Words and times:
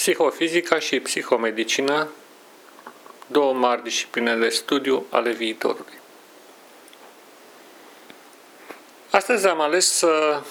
Psihofizica 0.00 0.78
și 0.78 1.00
psihomedicina, 1.00 2.08
două 3.26 3.52
mari 3.52 3.82
discipline 3.82 4.36
de 4.36 4.48
studiu 4.48 5.06
ale 5.10 5.30
viitorului. 5.30 5.98
Astăzi 9.10 9.46
am 9.46 9.60
ales 9.60 9.92
să 9.92 10.42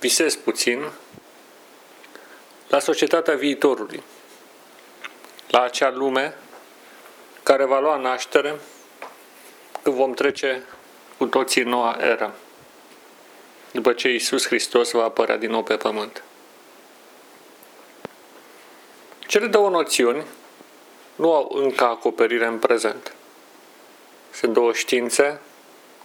visez 0.00 0.34
puțin 0.34 0.90
la 2.68 2.78
societatea 2.78 3.34
viitorului, 3.34 4.02
la 5.48 5.62
acea 5.62 5.90
lume 5.90 6.34
care 7.42 7.64
va 7.64 7.80
lua 7.80 7.96
naștere 7.96 8.60
când 9.82 9.96
vom 9.96 10.12
trece 10.12 10.62
cu 11.18 11.26
toții 11.26 11.62
noua 11.62 11.96
era, 12.00 12.32
după 13.70 13.92
ce 13.92 14.08
Iisus 14.08 14.46
Hristos 14.46 14.90
va 14.90 15.04
apărea 15.04 15.36
din 15.36 15.50
nou 15.50 15.62
pe 15.62 15.76
pământ. 15.76 16.22
Cele 19.32 19.46
două 19.46 19.68
noțiuni 19.68 20.24
nu 21.14 21.34
au 21.34 21.50
încă 21.54 21.84
acoperire 21.84 22.46
în 22.46 22.58
prezent. 22.58 23.14
Sunt 24.30 24.52
două 24.52 24.72
științe 24.72 25.40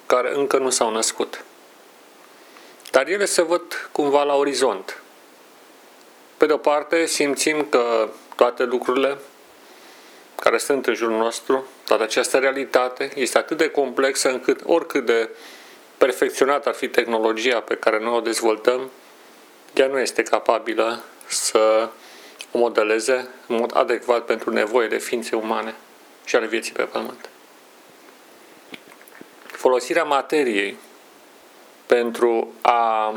care 0.05 0.35
încă 0.35 0.57
nu 0.57 0.69
s-au 0.69 0.91
născut. 0.91 1.43
Dar 2.91 3.07
ele 3.07 3.25
se 3.25 3.41
văd 3.41 3.89
cumva 3.91 4.23
la 4.23 4.35
orizont. 4.35 5.01
Pe 6.37 6.45
de 6.45 6.53
o 6.53 6.57
parte, 6.57 7.05
simțim 7.05 7.65
că 7.69 8.09
toate 8.35 8.63
lucrurile 8.63 9.17
care 10.35 10.57
sunt 10.57 10.85
în 10.85 10.93
jurul 10.93 11.17
nostru, 11.17 11.65
toată 11.85 12.03
această 12.03 12.37
realitate 12.37 13.11
este 13.15 13.37
atât 13.37 13.57
de 13.57 13.69
complexă 13.69 14.29
încât 14.29 14.59
oricât 14.65 15.05
de 15.05 15.29
perfecționat 15.97 16.67
ar 16.67 16.73
fi 16.73 16.87
tehnologia 16.87 17.59
pe 17.59 17.75
care 17.75 17.99
noi 17.99 18.13
o 18.13 18.21
dezvoltăm, 18.21 18.91
ea 19.73 19.87
nu 19.87 19.99
este 19.99 20.23
capabilă 20.23 21.03
să 21.25 21.89
o 21.93 22.06
modeleze 22.57 23.27
în 23.47 23.55
mod 23.55 23.77
adecvat 23.77 24.25
pentru 24.25 24.51
nevoile 24.51 24.97
ființe 24.97 25.35
umane 25.35 25.75
și 26.25 26.35
ale 26.35 26.45
vieții 26.45 26.73
pe 26.73 26.83
pământ. 26.83 27.29
Folosirea 29.45 30.03
materiei 30.03 30.77
pentru 31.85 32.53
a 32.61 33.13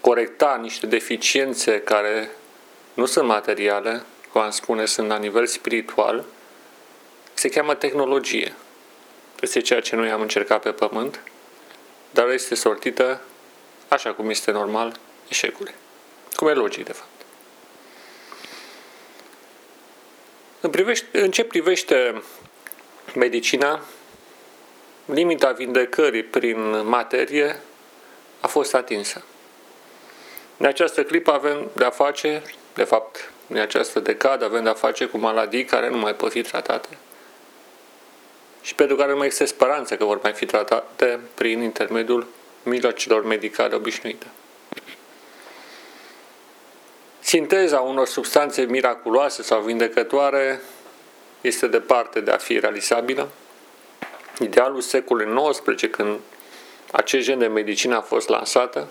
corecta 0.00 0.58
niște 0.60 0.86
deficiențe 0.86 1.80
care 1.80 2.30
nu 2.94 3.06
sunt 3.06 3.26
materiale, 3.26 4.02
cum 4.32 4.40
am 4.40 4.50
spune, 4.50 4.84
sunt 4.84 5.08
la 5.08 5.16
nivel 5.16 5.46
spiritual, 5.46 6.24
se 7.34 7.48
cheamă 7.48 7.74
tehnologie. 7.74 8.54
Este 9.40 9.60
ceea 9.60 9.80
ce 9.80 9.96
noi 9.96 10.10
am 10.10 10.20
încercat 10.20 10.62
pe 10.62 10.72
pământ, 10.72 11.20
dar 12.10 12.28
este 12.28 12.54
sortită, 12.54 13.20
așa 13.88 14.12
cum 14.12 14.30
este 14.30 14.50
normal, 14.50 14.98
eșecului. 15.28 15.74
Cum 16.34 16.48
e 16.48 16.52
logic, 16.52 16.84
de 16.84 16.92
fapt. 16.92 17.15
În, 20.60 20.70
privește, 20.70 21.20
în 21.20 21.30
ce 21.30 21.44
privește 21.44 22.22
medicina, 23.14 23.80
limita 25.04 25.52
vindecării 25.52 26.22
prin 26.22 26.86
materie 26.86 27.60
a 28.40 28.46
fost 28.46 28.74
atinsă. 28.74 29.24
În 30.56 30.66
această 30.66 31.04
clipă 31.04 31.32
avem 31.32 31.70
de-a 31.72 31.90
face, 31.90 32.42
de 32.74 32.84
fapt, 32.84 33.32
în 33.48 33.58
această 33.58 34.00
decadă 34.00 34.44
avem 34.44 34.62
de-a 34.62 34.74
face 34.74 35.06
cu 35.06 35.18
maladii 35.18 35.64
care 35.64 35.88
nu 35.88 35.98
mai 35.98 36.14
pot 36.14 36.30
fi 36.30 36.42
tratate 36.42 36.88
și 38.62 38.74
pentru 38.74 38.96
care 38.96 39.10
nu 39.10 39.16
mai 39.16 39.26
există 39.26 39.46
speranță 39.46 39.96
că 39.96 40.04
vor 40.04 40.20
mai 40.22 40.32
fi 40.32 40.46
tratate 40.46 41.20
prin 41.34 41.62
intermediul 41.62 42.26
mijloacelor 42.62 43.24
medicale 43.24 43.74
obișnuite. 43.74 44.26
Sinteza 47.26 47.80
unor 47.80 48.06
substanțe 48.06 48.62
miraculoase 48.62 49.42
sau 49.42 49.60
vindecătoare 49.60 50.60
este 51.40 51.66
departe 51.66 52.20
de 52.20 52.30
a 52.30 52.36
fi 52.36 52.58
realizabilă. 52.58 53.28
Idealul 54.38 54.80
secolului 54.80 55.50
XIX, 55.50 55.90
când 55.90 56.18
acest 56.92 57.26
gen 57.26 57.38
de 57.38 57.46
medicină 57.46 57.96
a 57.96 58.00
fost 58.00 58.28
lansată, 58.28 58.88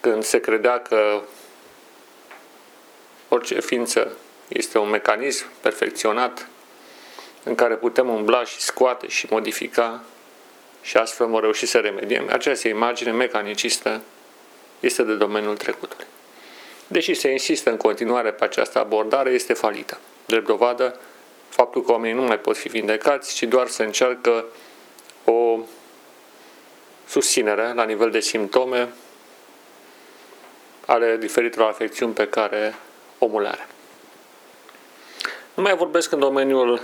când 0.00 0.22
se 0.22 0.40
credea 0.40 0.78
că 0.80 1.20
orice 3.28 3.60
ființă 3.60 4.16
este 4.48 4.78
un 4.78 4.88
mecanism 4.88 5.46
perfecționat 5.60 6.48
în 7.42 7.54
care 7.54 7.74
putem 7.74 8.08
umbla 8.08 8.44
și 8.44 8.60
scoate 8.60 9.08
și 9.08 9.26
modifica 9.30 10.02
și 10.82 10.96
astfel 10.96 11.26
vom 11.26 11.40
reuși 11.40 11.66
să 11.66 11.78
remediem. 11.78 12.28
Această 12.30 12.68
imagine 12.68 13.12
mecanicistă 13.12 14.00
este 14.80 15.02
de 15.02 15.14
domeniul 15.14 15.56
trecutului. 15.56 16.06
Deși 16.86 17.14
se 17.14 17.30
insistă 17.30 17.70
în 17.70 17.76
continuare 17.76 18.32
pe 18.32 18.44
această 18.44 18.78
abordare, 18.78 19.30
este 19.30 19.52
falită. 19.52 19.98
Drept 20.26 20.46
dovadă, 20.46 21.00
faptul 21.48 21.82
că 21.82 21.92
oamenii 21.92 22.16
nu 22.16 22.22
mai 22.22 22.38
pot 22.38 22.56
fi 22.56 22.68
vindecați, 22.68 23.34
ci 23.34 23.42
doar 23.42 23.66
se 23.66 23.82
încearcă 23.82 24.44
o 25.24 25.58
susținere 27.06 27.72
la 27.74 27.84
nivel 27.84 28.10
de 28.10 28.20
simptome 28.20 28.92
ale 30.86 31.16
diferitelor 31.16 31.68
afecțiuni 31.68 32.12
pe 32.12 32.26
care 32.26 32.74
omul 33.18 33.46
are. 33.46 33.66
Nu 35.54 35.62
mai 35.62 35.76
vorbesc 35.76 36.12
în 36.12 36.18
domeniul 36.18 36.80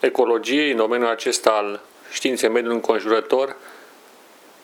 ecologiei, 0.00 0.70
în 0.70 0.76
domeniul 0.76 1.10
acesta 1.10 1.50
al 1.50 1.80
științei 2.10 2.48
mediului 2.48 2.76
înconjurător, 2.76 3.56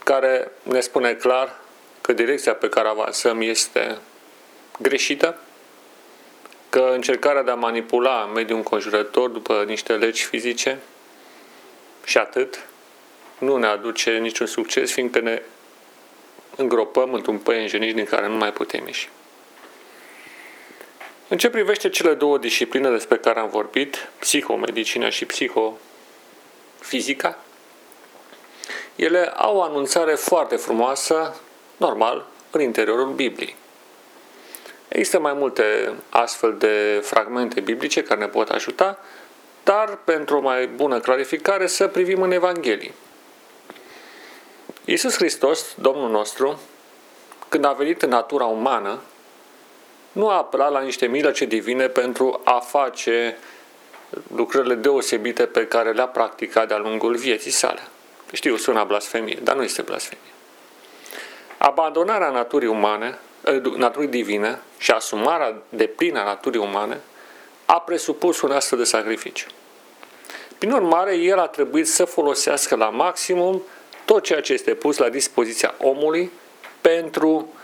care 0.09 0.51
ne 0.63 0.81
spune 0.81 1.15
clar 1.15 1.61
că 2.01 2.13
direcția 2.13 2.55
pe 2.55 2.69
care 2.69 2.89
avansăm 2.89 3.41
este 3.41 3.99
greșită, 4.79 5.39
că 6.69 6.91
încercarea 6.93 7.43
de 7.43 7.51
a 7.51 7.55
manipula 7.55 8.25
mediul 8.25 8.57
înconjurător 8.57 9.31
după 9.31 9.65
niște 9.67 9.93
legi 9.93 10.25
fizice 10.25 10.79
și 12.05 12.19
atât 12.19 12.67
nu 13.39 13.57
ne 13.57 13.67
aduce 13.67 14.19
niciun 14.19 14.47
succes, 14.47 14.93
fiindcă 14.93 15.21
ne 15.21 15.43
îngropăm 16.57 17.15
într-un 17.15 17.39
păienjeniș 17.39 17.93
din 17.93 18.05
care 18.05 18.29
nu 18.29 18.37
mai 18.37 18.53
putem 18.53 18.87
ieși. 18.87 19.09
În 21.29 21.39
ce 21.39 21.51
privește 21.51 21.89
cele 21.89 22.15
două 22.15 22.39
discipline 22.39 22.91
despre 22.91 23.17
care 23.17 23.41
am 23.41 23.49
vorbit, 23.49 24.09
psihomedicina 24.19 25.09
și 25.09 25.25
psihofizica, 25.25 27.39
ele 28.99 29.33
au 29.37 29.57
o 29.57 29.63
anunțare 29.63 30.15
foarte 30.15 30.57
frumoasă, 30.57 31.41
normal, 31.77 32.27
în 32.51 32.61
interiorul 32.61 33.13
Bibliei. 33.13 33.57
Există 34.89 35.19
mai 35.19 35.33
multe 35.33 35.93
astfel 36.09 36.55
de 36.59 37.01
fragmente 37.05 37.61
biblice 37.61 38.03
care 38.03 38.21
ne 38.21 38.27
pot 38.27 38.49
ajuta, 38.49 38.99
dar 39.63 39.99
pentru 40.05 40.37
o 40.37 40.41
mai 40.41 40.67
bună 40.67 41.01
clarificare 41.01 41.67
să 41.67 41.87
privim 41.87 42.23
în 42.23 42.33
Evanghelie. 42.33 42.93
Iisus 44.85 45.15
Hristos, 45.15 45.75
Domnul 45.75 46.11
nostru, 46.11 46.61
când 47.49 47.65
a 47.65 47.73
venit 47.73 48.03
în 48.03 48.09
natura 48.09 48.45
umană, 48.45 49.01
nu 50.13 50.29
a 50.29 50.37
apelat 50.37 50.73
la 50.73 50.81
niște 50.81 51.07
mijloace 51.07 51.45
divine 51.45 51.89
pentru 51.89 52.41
a 52.45 52.59
face 52.59 53.39
lucrările 54.35 54.75
deosebite 54.75 55.47
pe 55.47 55.67
care 55.67 55.93
le-a 55.93 56.07
practicat 56.07 56.69
de-a 56.69 56.79
lungul 56.79 57.17
vieții 57.17 57.51
sale. 57.51 57.81
Știu, 58.33 58.57
sună 58.57 58.85
blasfemie, 58.85 59.39
dar 59.43 59.57
nu 59.57 59.63
este 59.63 59.83
blasfemie. 59.83 60.33
Abandonarea 61.59 62.31
naturii 62.31 62.69
umane, 62.69 63.19
eh, 63.45 63.61
naturii 63.77 64.09
divine 64.09 64.61
și 64.79 64.91
asumarea 64.91 65.63
de 65.69 65.87
plină 65.87 66.21
a 66.21 66.25
naturii 66.25 66.61
umane 66.61 67.01
a 67.65 67.81
presupus 67.81 68.41
un 68.41 68.51
astfel 68.51 68.79
de 68.79 68.85
sacrificiu. 68.85 69.47
Prin 70.59 70.73
urmare, 70.73 71.15
el 71.15 71.39
a 71.39 71.47
trebuit 71.47 71.89
să 71.89 72.05
folosească 72.05 72.77
la 72.77 72.89
maximum 72.89 73.63
tot 74.05 74.23
ceea 74.23 74.41
ce 74.41 74.53
este 74.53 74.75
pus 74.75 74.97
la 74.97 75.09
dispoziția 75.09 75.75
omului 75.79 76.31
pentru 76.81 77.55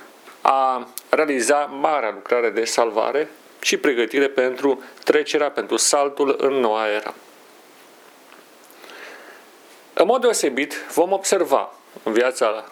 a 0.41 0.89
realiza 1.09 1.59
marea 1.65 2.11
lucrare 2.15 2.51
de 2.51 2.65
salvare 2.65 3.31
și 3.61 3.77
pregătire 3.77 4.29
pentru 4.29 4.83
trecerea, 5.05 5.51
pentru 5.51 5.77
saltul 5.77 6.37
în 6.41 6.53
noua 6.53 6.89
era. 6.89 7.15
În 9.95 10.07
mod 10.07 10.21
deosebit, 10.21 10.75
vom 10.93 11.13
observa 11.13 11.75
în 12.03 12.13
viața 12.13 12.65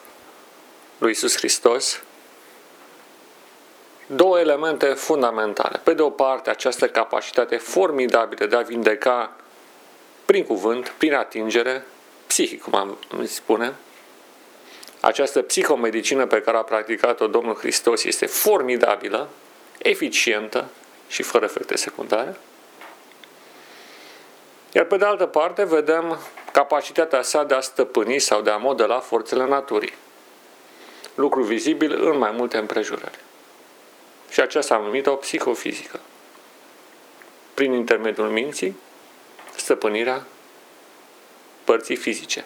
lui 0.97 1.11
Isus 1.11 1.37
Hristos 1.37 2.01
două 4.05 4.39
elemente 4.39 4.85
fundamentale. 4.85 5.79
Pe 5.83 5.93
de 5.93 6.01
o 6.01 6.09
parte, 6.09 6.49
această 6.49 6.87
capacitate 6.87 7.57
formidabilă 7.57 8.45
de 8.45 8.55
a 8.55 8.61
vindeca 8.61 9.35
prin 10.25 10.43
cuvânt, 10.43 10.93
prin 10.97 11.13
atingere, 11.13 11.85
psihic, 12.27 12.61
cum 12.61 12.75
am 12.75 12.97
spune, 13.23 13.73
această 14.99 15.41
psihomedicină 15.41 16.25
pe 16.25 16.41
care 16.41 16.57
a 16.57 16.61
practicat-o 16.61 17.27
Domnul 17.27 17.55
Hristos 17.55 18.03
este 18.03 18.25
formidabilă, 18.25 19.29
eficientă 19.77 20.69
și 21.07 21.23
fără 21.23 21.45
efecte 21.45 21.75
secundare. 21.75 22.37
Iar 24.71 24.85
pe 24.85 24.97
de 24.97 25.05
altă 25.05 25.25
parte 25.25 25.63
vedem 25.63 26.17
capacitatea 26.53 27.21
sa 27.21 27.43
de 27.43 27.53
a 27.53 27.59
stăpâni 27.59 28.19
sau 28.19 28.41
de 28.41 28.49
a 28.49 28.57
modela 28.57 28.99
forțele 28.99 29.45
naturii. 29.45 29.93
Lucru 31.15 31.43
vizibil 31.43 32.09
în 32.09 32.17
mai 32.17 32.31
multe 32.31 32.57
împrejurări. 32.57 33.19
și 34.29 34.39
aceasta 34.39 34.75
am 34.75 34.83
numit-o 34.83 35.15
psihofizică. 35.15 35.99
Prin 37.53 37.71
intermediul 37.71 38.27
minții, 38.27 38.75
stăpânirea 39.55 40.25
părții 41.63 41.95
fizice, 41.95 42.45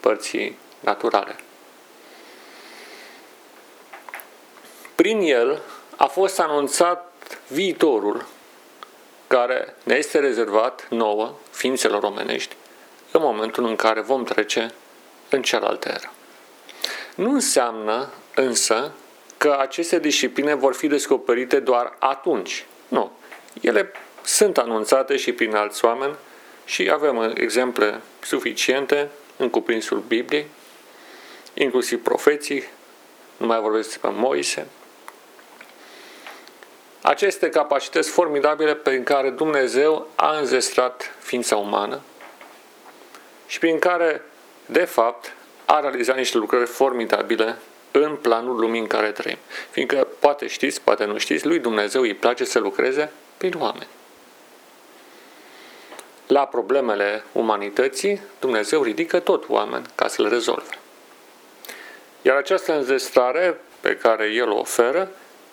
părții 0.00 0.58
naturale. 0.80 1.36
Prin 4.94 5.20
el 5.20 5.62
a 5.96 6.06
fost 6.06 6.40
anunțat 6.40 7.12
viitorul 7.48 8.26
care 9.26 9.74
ne 9.82 9.94
este 9.94 10.18
rezervat 10.18 10.86
nouă, 10.90 11.34
ființelor 11.50 12.02
omenești, 12.02 12.56
în 13.16 13.22
momentul 13.22 13.64
în 13.66 13.76
care 13.76 14.00
vom 14.00 14.24
trece 14.24 14.74
în 15.28 15.42
cealaltă 15.42 15.88
eră. 15.88 16.12
Nu 17.14 17.30
înseamnă 17.30 18.08
însă 18.34 18.92
că 19.36 19.56
aceste 19.60 19.98
discipline 19.98 20.54
vor 20.54 20.74
fi 20.74 20.86
descoperite 20.86 21.60
doar 21.60 21.96
atunci. 21.98 22.66
Nu. 22.88 23.12
Ele 23.60 23.92
sunt 24.22 24.58
anunțate 24.58 25.16
și 25.16 25.32
prin 25.32 25.54
alți 25.54 25.84
oameni 25.84 26.14
și 26.64 26.90
avem 26.92 27.32
exemple 27.36 28.00
suficiente 28.20 29.08
în 29.36 29.50
cuprinsul 29.50 29.98
Bibliei, 29.98 30.46
inclusiv 31.54 32.02
profeții, 32.02 32.64
nu 33.36 33.46
mai 33.46 33.60
vorbesc 33.60 33.88
despre 33.88 34.10
Moise. 34.12 34.66
Aceste 37.02 37.48
capacități 37.48 38.10
formidabile 38.10 38.74
prin 38.74 39.02
care 39.02 39.30
Dumnezeu 39.30 40.08
a 40.14 40.36
înzestrat 40.38 41.14
ființa 41.18 41.56
umană 41.56 42.00
și 43.46 43.58
prin 43.58 43.78
care, 43.78 44.22
de 44.66 44.84
fapt, 44.84 45.32
a 45.64 45.80
realizat 45.80 46.16
niște 46.16 46.38
lucrări 46.38 46.66
formidabile 46.66 47.56
în 47.90 48.16
planul 48.16 48.60
lumii 48.60 48.80
în 48.80 48.86
care 48.86 49.12
trăim. 49.12 49.38
Fiindcă, 49.70 50.08
poate 50.18 50.46
știți, 50.46 50.80
poate 50.80 51.04
nu 51.04 51.18
știți, 51.18 51.46
lui 51.46 51.58
Dumnezeu 51.58 52.02
îi 52.02 52.14
place 52.14 52.44
să 52.44 52.58
lucreze 52.58 53.10
prin 53.36 53.54
oameni. 53.58 53.88
La 56.26 56.46
problemele 56.46 57.24
umanității, 57.32 58.20
Dumnezeu 58.40 58.82
ridică 58.82 59.18
tot 59.18 59.48
oameni 59.48 59.86
ca 59.94 60.08
să 60.08 60.22
le 60.22 60.28
rezolve. 60.28 60.78
Iar 62.22 62.36
această 62.36 62.76
înzestrare 62.76 63.60
pe 63.80 63.96
care 63.96 64.26
El 64.26 64.50
o 64.50 64.58
oferă 64.58 65.10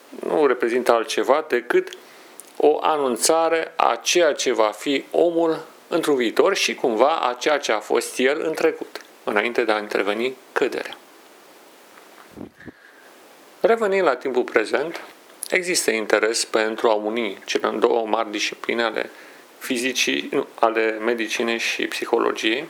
nu 0.09 0.45
reprezintă 0.45 0.91
altceva 0.91 1.45
decât 1.47 1.89
o 2.57 2.77
anunțare 2.81 3.73
a 3.75 3.95
ceea 3.95 4.33
ce 4.33 4.53
va 4.53 4.71
fi 4.71 5.03
omul 5.11 5.59
într-un 5.91 6.15
viitor 6.15 6.55
și 6.55 6.75
cumva 6.75 7.15
a 7.15 7.33
ceea 7.33 7.57
ce 7.57 7.71
a 7.71 7.79
fost 7.79 8.17
el 8.17 8.41
în 8.45 8.53
trecut, 8.53 9.01
înainte 9.23 9.63
de 9.63 9.71
a 9.71 9.79
interveni 9.79 10.35
căderea. 10.51 10.97
Revenind 13.59 14.03
la 14.03 14.15
timpul 14.15 14.43
prezent, 14.43 15.01
există 15.49 15.91
interes 15.91 16.45
pentru 16.45 16.89
a 16.89 16.93
uni 16.93 17.37
cele 17.45 17.69
două 17.69 18.07
mari 18.07 18.31
discipline 18.31 18.83
ale 18.83 19.09
fizicii, 19.57 20.29
nu, 20.31 20.47
ale 20.59 20.97
medicinei 20.99 21.57
și 21.57 21.87
psihologiei, 21.87 22.67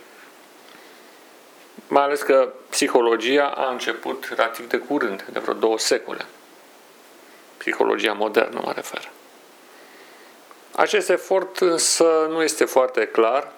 mai 1.88 2.02
ales 2.02 2.22
că 2.22 2.52
psihologia 2.70 3.46
a 3.46 3.70
început 3.70 4.32
relativ 4.36 4.68
de 4.68 4.76
curând, 4.76 5.24
de 5.32 5.38
vreo 5.38 5.54
două 5.54 5.78
secole. 5.78 6.26
Psihologia 7.56 8.12
modernă 8.12 8.60
mă 8.64 8.72
refer. 8.74 9.10
Acest 10.74 11.08
efort 11.08 11.58
însă 11.58 12.26
nu 12.28 12.42
este 12.42 12.64
foarte 12.64 13.06
clar. 13.06 13.52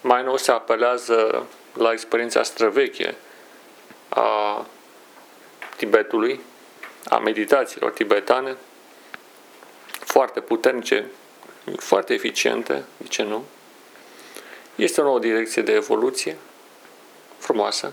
Mai 0.00 0.22
nou 0.22 0.36
se 0.36 0.50
apelează 0.50 1.46
la 1.72 1.92
experiența 1.92 2.42
străveche 2.42 3.14
a 4.08 4.66
Tibetului, 5.76 6.40
a 7.08 7.18
meditațiilor 7.18 7.90
tibetane, 7.90 8.56
foarte 9.88 10.40
puternice, 10.40 11.06
foarte 11.76 12.14
eficiente, 12.14 12.84
de 12.96 13.06
ce 13.08 13.22
nu? 13.22 13.44
Este 14.74 15.00
o 15.00 15.04
nouă 15.04 15.18
direcție 15.18 15.62
de 15.62 15.72
evoluție, 15.72 16.36
frumoasă, 17.38 17.92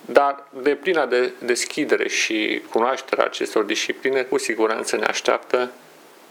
dar 0.00 0.44
de 0.50 0.74
plină 0.74 1.06
de 1.06 1.32
deschidere 1.38 2.08
și 2.08 2.62
cunoașterea 2.70 3.24
acestor 3.24 3.64
discipline, 3.64 4.22
cu 4.22 4.38
siguranță 4.38 4.96
ne 4.96 5.04
așteaptă 5.04 5.70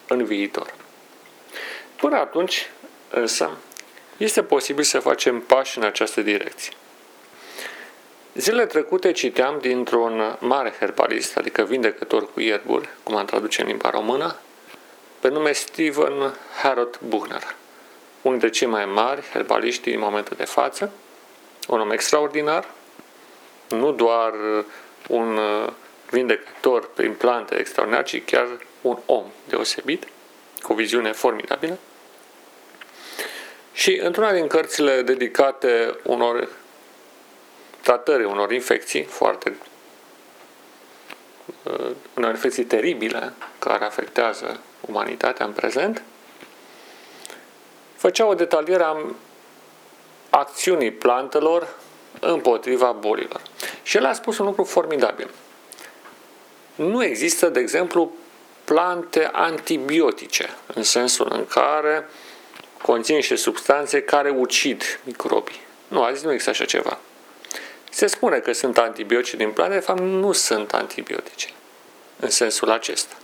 în 0.08 0.26
viitor. 0.26 0.74
Până 2.00 2.18
atunci, 2.18 2.70
însă, 3.10 3.58
este 4.18 4.44
posibil 4.44 4.84
să 4.84 5.00
facem 5.00 5.42
pași 5.42 5.78
în 5.78 5.84
această 5.84 6.22
direcție. 6.22 6.74
Zilele 8.34 8.66
trecute 8.66 9.12
citeam 9.12 9.58
dintr-un 9.60 10.38
mare 10.40 10.74
herbalist, 10.80 11.38
adică 11.38 11.64
vindecător 11.64 12.34
cu 12.34 12.40
ierburi, 12.40 12.90
cum 13.04 13.16
am 13.16 13.26
traduce 13.26 13.62
în 13.62 13.68
limba 13.68 13.90
română, 13.90 14.36
pe 15.20 15.28
nume 15.28 15.52
Steven 15.52 16.38
Harold 16.62 17.00
Buchner, 17.08 17.56
unul 18.22 18.40
dintre 18.40 18.50
cei 18.50 18.68
mai 18.68 18.86
mari 18.86 19.22
herbaliști 19.32 19.90
din 19.90 20.00
momentul 20.00 20.36
de 20.38 20.46
față, 20.46 20.92
un 21.68 21.80
om 21.80 21.92
extraordinar, 21.92 22.66
nu 23.70 23.92
doar 23.92 24.34
un 25.08 25.40
vindecător 26.10 26.90
prin 26.94 27.14
plante 27.14 27.56
extraordinar, 27.56 28.04
ci 28.04 28.24
chiar 28.26 28.48
un 28.82 28.98
om 29.06 29.24
deosebit, 29.48 30.08
cu 30.62 30.72
o 30.72 30.76
viziune 30.76 31.12
formidabilă. 31.12 31.78
Și 33.80 34.00
într-una 34.04 34.34
din 34.34 34.48
cărțile 34.48 35.02
dedicate 35.02 35.96
unor 36.04 36.50
tratări, 37.82 38.24
unor 38.24 38.52
infecții 38.52 39.04
foarte 39.04 39.58
uh, 41.64 41.92
unor 42.16 42.30
infecții 42.30 42.64
teribile 42.64 43.34
care 43.60 43.86
afectează 43.86 44.60
umanitatea 44.82 45.46
în 45.46 45.52
prezent, 45.52 46.02
făcea 47.96 48.26
o 48.26 48.34
detaliere 48.34 48.84
a 48.84 48.96
acțiunii 50.30 50.92
plantelor 50.92 51.68
împotriva 52.20 52.92
bolilor. 52.92 53.42
Și 53.84 53.98
el 53.98 54.06
a 54.06 54.14
spus 54.14 54.38
un 54.38 54.46
lucru 54.46 54.64
formidabil. 54.64 55.30
Nu 56.76 57.04
există, 57.04 57.50
de 57.50 57.60
exemplu, 57.60 58.12
plante 58.64 59.30
antibiotice, 59.32 60.50
în 60.74 60.84
sensul 60.84 61.28
în 61.32 61.46
care 61.46 62.10
conțin 62.90 63.16
niște 63.16 63.36
substanțe 63.36 64.02
care 64.02 64.30
ucid 64.30 65.00
microbii. 65.04 65.60
Nu, 65.88 66.04
azi 66.04 66.26
nu 66.26 66.32
există 66.32 66.50
așa 66.50 66.66
ceva. 66.66 67.00
Se 67.90 68.08
spune 68.08 68.40
că 68.40 68.52
sunt 68.52 68.78
antibiotice 68.78 69.38
din 69.38 69.52
plante, 69.52 69.74
de 69.74 69.80
fapt 69.80 70.00
nu 70.00 70.32
sunt 70.32 70.74
antibiotice 70.74 71.50
în 72.20 72.30
sensul 72.30 72.70
acesta. 72.70 73.16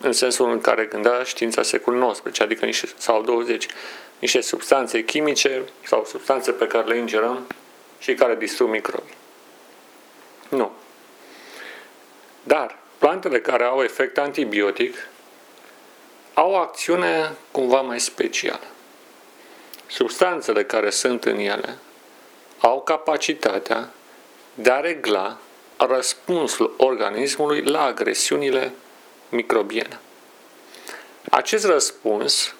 În 0.00 0.12
sensul 0.12 0.50
în 0.50 0.60
care 0.60 0.84
gândea 0.84 1.22
știința 1.22 1.62
secolului 1.62 2.12
XIX, 2.12 2.40
adică 2.40 2.64
niște, 2.64 2.88
sau 2.96 3.22
20, 3.22 3.66
niște 4.18 4.40
substanțe 4.40 5.04
chimice 5.04 5.62
sau 5.84 6.04
substanțe 6.04 6.52
pe 6.52 6.66
care 6.66 6.86
le 6.86 6.96
ingerăm 6.96 7.46
și 7.98 8.14
care 8.14 8.34
distrug 8.34 8.68
microbii. 8.68 9.16
Nu. 10.48 10.72
Dar 12.42 12.78
plantele 12.98 13.40
care 13.40 13.64
au 13.64 13.82
efect 13.82 14.18
antibiotic 14.18 15.08
au 16.34 16.50
o 16.50 16.56
acțiune 16.56 17.32
cumva 17.50 17.80
mai 17.80 18.00
specială. 18.00 18.66
Substanțele 19.90 20.64
care 20.64 20.90
sunt 20.90 21.24
în 21.24 21.38
ele 21.38 21.78
au 22.58 22.82
capacitatea 22.82 23.90
de 24.54 24.70
a 24.70 24.80
regla 24.80 25.38
răspunsul 25.76 26.74
organismului 26.76 27.62
la 27.62 27.82
agresiunile 27.82 28.72
microbiene. 29.28 30.00
Acest 31.30 31.64
răspuns, 31.64 32.54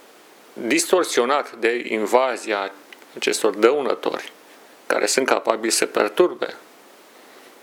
distorsionat 0.52 1.52
de 1.56 1.84
invazia 1.88 2.72
acestor 3.16 3.54
dăunători, 3.54 4.32
care 4.86 5.06
sunt 5.06 5.26
capabili 5.26 5.72
să 5.72 5.86
perturbe 5.86 6.56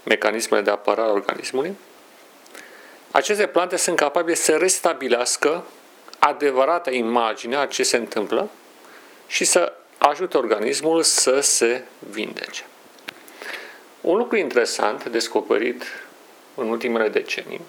mecanismele 0.03 0.63
de 0.63 0.69
apărare 0.69 1.09
a 1.09 1.13
organismului, 1.13 1.77
aceste 3.11 3.47
plante 3.47 3.75
sunt 3.75 3.95
capabile 3.95 4.35
să 4.35 4.55
restabilească 4.57 5.63
adevărata 6.19 6.91
imagine 6.91 7.55
a 7.55 7.65
ce 7.65 7.83
se 7.83 7.97
întâmplă 7.97 8.49
și 9.27 9.45
să 9.45 9.73
ajute 9.97 10.37
organismul 10.37 11.03
să 11.03 11.39
se 11.39 11.83
vindece. 11.99 12.65
Un 14.01 14.17
lucru 14.17 14.35
interesant 14.35 15.05
descoperit 15.05 15.83
în 16.55 16.69
ultimele 16.69 17.09
decenii 17.09 17.61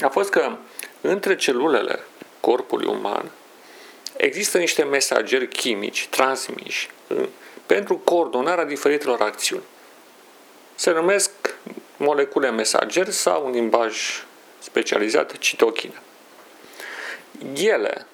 a 0.00 0.08
fost 0.08 0.30
că 0.30 0.56
între 1.00 1.36
celulele 1.36 2.00
corpului 2.40 2.86
uman 2.86 3.30
există 4.16 4.58
niște 4.58 4.82
mesageri 4.82 5.48
chimici 5.48 6.06
transmiși 6.10 6.90
pentru 7.66 7.96
coordonarea 7.96 8.64
diferitelor 8.64 9.20
acțiuni. 9.20 9.62
Se 10.74 10.90
numesc 10.90 11.30
molecule 11.96 12.50
mesageri 12.50 13.12
sau 13.12 13.44
un 13.44 13.50
limbaj 13.50 14.24
specializat 14.58 15.38
citochină. 15.38 16.00
Ele 17.54 18.06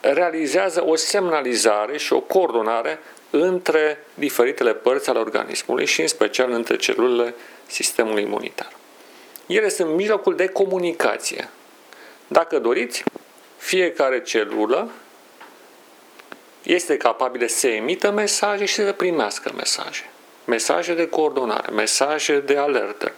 realizează 0.00 0.84
o 0.86 0.96
semnalizare 0.96 1.98
și 1.98 2.12
o 2.12 2.20
coordonare 2.20 2.98
între 3.30 4.04
diferitele 4.14 4.74
părți 4.74 5.08
ale 5.08 5.18
organismului 5.18 5.86
și 5.86 6.00
în 6.00 6.06
special 6.06 6.50
între 6.50 6.76
celulele 6.76 7.34
sistemului 7.66 8.22
imunitar. 8.22 8.72
Ele 9.46 9.68
sunt 9.68 9.94
mijlocul 9.94 10.36
de 10.36 10.46
comunicație. 10.46 11.48
Dacă 12.26 12.58
doriți, 12.58 13.04
fiecare 13.56 14.22
celulă 14.22 14.90
este 16.62 16.96
capabilă 16.96 17.46
să 17.46 17.66
emită 17.66 18.10
mesaje 18.10 18.64
și 18.64 18.74
să 18.74 18.92
primească 18.92 19.52
mesaje. 19.56 20.10
Mesaje 20.44 20.94
de 20.94 21.08
coordonare, 21.08 21.70
mesaje 21.72 22.40
de 22.40 22.56
alertă. 22.56 23.12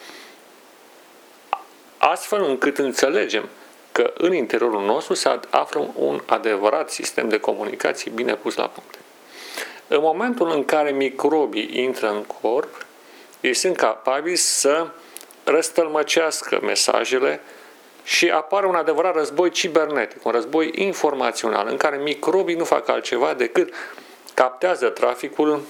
Astfel 1.98 2.42
încât 2.42 2.78
înțelegem 2.78 3.48
că 3.92 4.12
în 4.16 4.34
interiorul 4.34 4.84
nostru 4.84 5.14
se 5.14 5.40
află 5.50 5.90
un 5.94 6.22
adevărat 6.26 6.90
sistem 6.90 7.28
de 7.28 7.38
comunicații 7.38 8.10
bine 8.10 8.34
pus 8.34 8.54
la 8.54 8.68
punct. 8.68 8.98
În 9.88 9.98
momentul 10.00 10.50
în 10.50 10.64
care 10.64 10.90
microbii 10.90 11.70
intră 11.82 12.10
în 12.10 12.24
corp, 12.40 12.86
ei 13.40 13.54
sunt 13.54 13.76
capabili 13.76 14.36
să 14.36 14.86
răstălmăcească 15.44 16.58
mesajele 16.62 17.40
și 18.04 18.30
apare 18.30 18.66
un 18.66 18.74
adevărat 18.74 19.14
război 19.14 19.50
cibernetic, 19.50 20.24
un 20.24 20.32
război 20.32 20.70
informațional, 20.74 21.66
în 21.70 21.76
care 21.76 21.96
microbii 21.96 22.54
nu 22.54 22.64
fac 22.64 22.88
altceva 22.88 23.34
decât 23.34 23.74
captează 24.34 24.88
traficul 24.88 25.62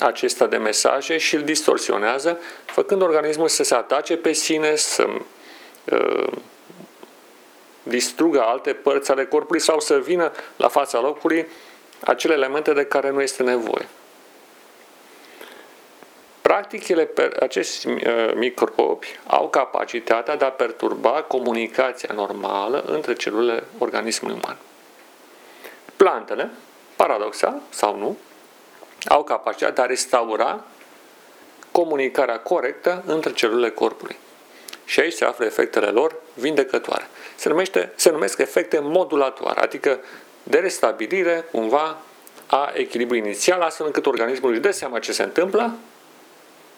acesta 0.00 0.46
de 0.46 0.56
mesaje 0.56 1.18
și 1.18 1.34
îl 1.34 1.42
distorsionează, 1.42 2.38
făcând 2.64 3.02
organismul 3.02 3.48
să 3.48 3.62
se 3.62 3.74
atace 3.74 4.16
pe 4.16 4.32
sine, 4.32 4.76
să 4.76 5.06
uh, 5.84 6.32
distrugă 7.82 8.42
alte 8.42 8.72
părți 8.72 9.10
ale 9.10 9.26
corpului 9.26 9.60
sau 9.60 9.80
să 9.80 9.98
vină 9.98 10.32
la 10.56 10.68
fața 10.68 11.00
locului 11.00 11.46
acele 12.00 12.34
elemente 12.34 12.72
de 12.72 12.84
care 12.84 13.10
nu 13.10 13.22
este 13.22 13.42
nevoie. 13.42 13.88
Practic, 16.42 16.88
ele, 16.88 17.10
acești 17.40 17.86
uh, 17.86 18.32
microbi 18.34 19.06
au 19.26 19.48
capacitatea 19.48 20.36
de 20.36 20.44
a 20.44 20.50
perturba 20.50 21.10
comunicația 21.10 22.10
normală 22.14 22.84
între 22.86 23.12
celulele 23.12 23.64
organismului 23.78 24.38
uman. 24.42 24.56
Plantele, 25.96 26.50
paradoxal 26.96 27.60
sau 27.68 27.96
nu, 27.96 28.16
au 29.08 29.24
capacitatea 29.24 29.74
de 29.74 29.80
a 29.80 29.86
restaura 29.86 30.64
comunicarea 31.70 32.38
corectă 32.38 33.02
între 33.06 33.32
celulele 33.32 33.70
corpului. 33.70 34.16
Și 34.84 35.00
aici 35.00 35.12
se 35.12 35.24
află 35.24 35.44
efectele 35.44 35.86
lor 35.86 36.14
vindecătoare. 36.34 37.08
Se, 37.34 37.48
numește, 37.48 37.92
se 37.94 38.10
numesc 38.10 38.38
efecte 38.38 38.78
modulatoare, 38.78 39.60
adică 39.60 40.00
de 40.42 40.58
restabilire 40.58 41.44
cumva 41.50 41.98
a 42.46 42.72
echilibrului 42.74 43.24
inițial, 43.26 43.60
astfel 43.60 43.86
încât 43.86 44.06
organismul 44.06 44.50
își 44.50 44.60
dă 44.60 44.70
seama 44.70 44.98
ce 44.98 45.12
se 45.12 45.22
întâmplă 45.22 45.76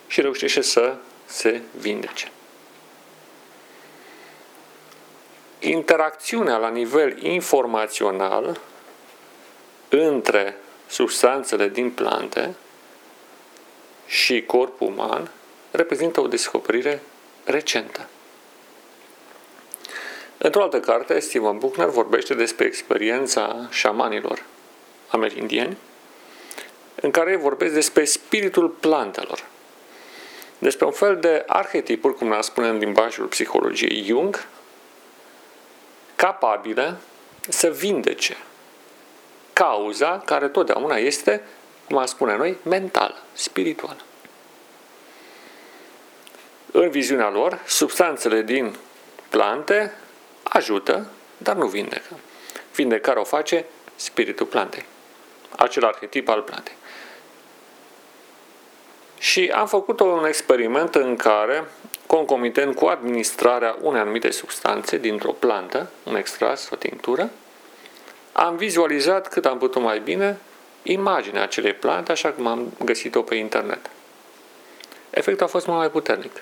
și 0.07 0.21
reușește 0.21 0.61
să 0.61 0.95
se 1.25 1.61
vindece. 1.79 2.31
Interacțiunea 5.59 6.57
la 6.57 6.69
nivel 6.69 7.23
informațional 7.23 8.61
între 9.89 10.57
substanțele 10.87 11.69
din 11.69 11.91
plante 11.91 12.55
și 14.07 14.43
corpul 14.43 14.87
uman 14.87 15.31
reprezintă 15.71 16.21
o 16.21 16.27
descoperire 16.27 17.03
recentă. 17.45 18.09
Într-o 20.39 20.63
altă 20.63 20.81
carte, 20.81 21.19
Steven 21.19 21.59
Buchner 21.59 21.89
vorbește 21.89 22.35
despre 22.35 22.65
experiența 22.65 23.67
șamanilor 23.71 24.43
amerindieni, 25.09 25.77
în 27.01 27.11
care 27.11 27.31
ei 27.31 27.37
vorbesc 27.37 27.75
despre 27.75 28.05
spiritul 28.05 28.69
plantelor 28.69 29.45
despre 30.59 30.87
un 30.87 30.93
fel 30.93 31.17
de 31.17 31.45
arhetipuri, 31.47 32.15
cum 32.15 32.29
ne 32.29 32.41
spune 32.41 32.69
în 32.69 32.79
limbajul 32.79 33.27
psihologiei 33.27 34.05
Jung, 34.05 34.47
capabile 36.17 36.97
să 37.49 37.69
vindece 37.69 38.37
cauza 39.53 40.23
care 40.25 40.49
totdeauna 40.49 40.97
este, 40.97 41.43
cum 41.89 41.97
a 41.97 42.07
spune 42.07 42.37
noi, 42.37 42.57
mentală, 42.63 43.15
spirituală. 43.33 44.01
În 46.73 46.91
viziunea 46.91 47.31
lor, 47.31 47.61
substanțele 47.67 48.43
din 48.43 48.77
plante 49.29 49.95
ajută, 50.45 51.07
dar 51.37 51.57
nu 51.57 51.67
vindecă. 51.67 52.19
Vindecarea 52.75 53.21
o 53.21 53.25
face 53.25 53.65
spiritul 53.97 54.47
plantei, 54.47 54.85
acel 55.57 55.85
arhetip 55.85 56.29
al 56.29 56.43
plantei. 56.43 56.75
Și 59.19 59.53
am 59.55 59.67
făcut 59.67 60.01
un 60.01 60.25
experiment 60.27 60.95
în 60.95 61.17
care, 61.17 61.65
concomitent 62.07 62.75
cu 62.75 62.87
administrarea 62.87 63.77
unei 63.81 64.01
anumite 64.01 64.31
substanțe 64.31 64.99
dintr-o 64.99 65.33
plantă, 65.33 65.91
un 66.03 66.17
extras, 66.17 66.71
o 66.71 66.77
tinctură, 66.77 67.31
am 68.33 68.57
vizualizat 68.57 69.29
cât 69.29 69.47
am 69.47 69.59
putut 69.59 69.83
mai 69.83 70.01
bine 70.01 70.39
imaginea 70.83 71.43
acelei 71.43 71.73
plante 71.73 72.13
așa 72.13 72.31
cum 72.31 72.47
am 72.47 72.73
găsit-o 72.85 73.23
pe 73.23 73.35
internet. 73.35 73.91
Efectul 75.11 75.47
a 75.47 75.49
fost 75.49 75.67
mult 75.67 75.79
mai 75.79 75.91
puternic. 75.91 76.33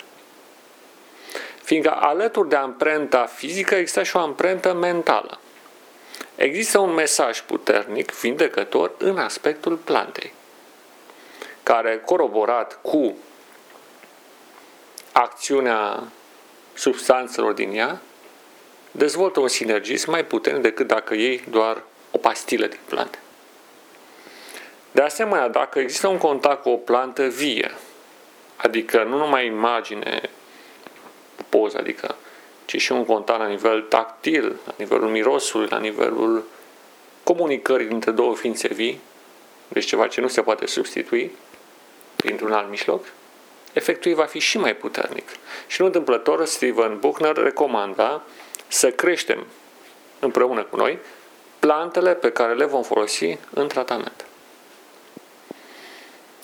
Fiindcă 1.62 1.90
alături 1.90 2.48
de 2.48 2.56
amprenta 2.56 3.26
fizică 3.26 3.74
există 3.74 4.02
și 4.02 4.16
o 4.16 4.20
amprentă 4.20 4.72
mentală. 4.72 5.38
Există 6.34 6.78
un 6.78 6.94
mesaj 6.94 7.40
puternic, 7.40 8.12
vindecător, 8.12 8.92
în 8.98 9.18
aspectul 9.18 9.76
plantei 9.76 10.32
care 11.62 12.02
coroborat 12.04 12.78
cu 12.82 13.16
acțiunea 15.12 16.02
substanțelor 16.74 17.52
din 17.52 17.76
ea, 17.76 18.00
dezvoltă 18.90 19.40
un 19.40 19.48
sinergism 19.48 20.10
mai 20.10 20.24
puternic 20.24 20.62
decât 20.62 20.86
dacă 20.86 21.14
iei 21.14 21.44
doar 21.50 21.82
o 22.10 22.18
pastilă 22.18 22.66
din 22.66 22.78
plantă. 22.88 23.18
De 24.90 25.02
asemenea, 25.02 25.48
dacă 25.48 25.78
există 25.78 26.06
un 26.06 26.18
contact 26.18 26.62
cu 26.62 26.68
o 26.68 26.76
plantă 26.76 27.22
vie, 27.22 27.70
adică 28.56 29.02
nu 29.02 29.16
numai 29.16 29.46
imagine, 29.46 30.30
poză, 31.72 31.78
adică, 31.78 32.16
ci 32.64 32.80
și 32.80 32.92
un 32.92 33.04
contact 33.04 33.38
la 33.38 33.46
nivel 33.46 33.80
tactil, 33.80 34.56
la 34.64 34.74
nivelul 34.76 35.08
mirosului, 35.08 35.66
la 35.70 35.78
nivelul 35.78 36.44
comunicării 37.22 37.86
dintre 37.86 38.10
două 38.10 38.36
ființe 38.36 38.68
vii, 38.68 39.00
deci 39.68 39.84
ceva 39.84 40.06
ce 40.06 40.20
nu 40.20 40.28
se 40.28 40.42
poate 40.42 40.66
substitui, 40.66 41.30
printr-un 42.16 42.52
alt 42.52 42.68
mijloc, 42.70 43.04
efectul 43.72 44.10
ei 44.10 44.16
va 44.16 44.24
fi 44.24 44.38
și 44.38 44.58
mai 44.58 44.76
puternic. 44.76 45.28
Și 45.66 45.80
nu 45.80 45.86
întâmplător, 45.86 46.44
Steven 46.44 46.98
Buchner 46.98 47.36
recomanda 47.36 48.22
să 48.68 48.90
creștem 48.90 49.46
împreună 50.18 50.62
cu 50.62 50.76
noi 50.76 50.98
plantele 51.58 52.14
pe 52.14 52.30
care 52.30 52.54
le 52.54 52.64
vom 52.64 52.82
folosi 52.82 53.38
în 53.50 53.68
tratament. 53.68 54.26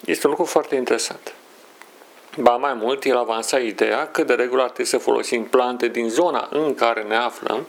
Este 0.04 0.26
un 0.26 0.32
lucru 0.32 0.47
foarte 0.47 0.75
interesant. 0.75 1.35
Ba 2.40 2.57
mai 2.57 2.75
mult, 2.75 3.04
el 3.04 3.16
avansa 3.16 3.59
ideea 3.59 4.09
că 4.11 4.23
de 4.23 4.35
regulă 4.35 4.62
ar 4.62 4.68
trebui 4.68 4.90
să 4.90 4.99
folosim 4.99 5.45
plante 5.45 5.88
din 5.88 6.09
zona 6.09 6.49
în 6.50 6.75
care 6.75 7.02
ne 7.02 7.16
aflăm, 7.16 7.66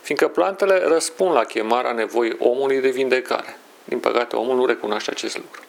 fiindcă 0.00 0.28
plantele 0.28 0.84
răspund 0.84 1.32
la 1.32 1.44
chemarea 1.44 1.92
nevoii 1.92 2.36
omului 2.38 2.80
de 2.80 2.88
vindecare. 2.88 3.58
Din 3.84 3.98
păcate, 3.98 4.36
omul 4.36 4.56
nu 4.56 4.66
recunoaște 4.66 5.10
acest 5.10 5.36
lucru 5.36 5.60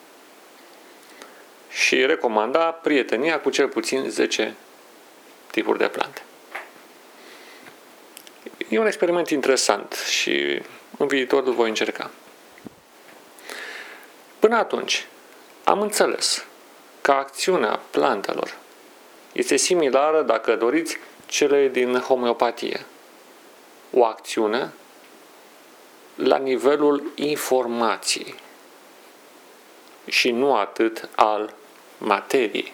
și 1.69 2.05
recomanda 2.05 2.59
prietenia 2.59 3.39
cu 3.39 3.49
cel 3.49 3.67
puțin 3.67 4.09
10 4.09 4.55
tipuri 5.51 5.77
de 5.77 5.87
plante. 5.87 6.21
E 8.69 8.79
un 8.79 8.85
experiment 8.85 9.29
interesant 9.29 9.93
și 9.93 10.61
în 10.97 11.07
viitor 11.07 11.43
îl 11.45 11.53
voi 11.53 11.69
încerca. 11.69 12.09
Până 14.39 14.55
atunci, 14.55 15.07
am 15.63 15.81
înțeles 15.81 16.46
că 17.07 17.13
acțiunea 17.13 17.79
plantelor 17.91 18.55
este 19.31 19.55
similară, 19.55 20.21
dacă 20.21 20.55
doriți, 20.55 20.97
cele 21.25 21.67
din 21.67 21.99
homeopatie. 21.99 22.85
O 23.93 24.05
acțiune 24.05 24.71
la 26.15 26.37
nivelul 26.37 27.11
informației 27.15 28.35
și 30.05 30.31
nu 30.31 30.55
atât 30.55 31.09
al 31.15 31.53
materiei. 31.97 32.73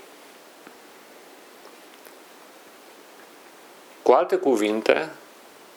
Cu 4.02 4.12
alte 4.12 4.36
cuvinte, 4.36 5.10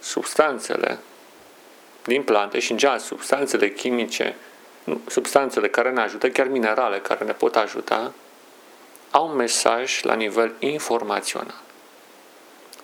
substanțele 0.01 0.99
din 2.05 2.23
plante 2.23 2.59
și 2.59 2.71
în 2.71 2.77
general 2.77 3.01
substanțele 3.01 3.73
chimice, 3.73 4.37
substanțele 5.07 5.69
care 5.69 5.91
ne 5.91 6.01
ajută, 6.01 6.31
chiar 6.31 6.49
minerale 6.49 6.99
care 6.99 7.25
ne 7.25 7.33
pot 7.33 7.57
ajuta, 7.57 8.13
au 9.17 9.29
un 9.29 9.37
mesaj 9.37 10.03
la 10.03 10.15
nivel 10.15 10.55
informațional 10.59 11.61